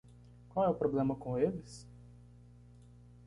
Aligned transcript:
Qual 0.49 0.65
é 0.65 0.69
o 0.69 0.73
problema 0.73 1.15
com 1.15 1.37
eles? 1.37 1.87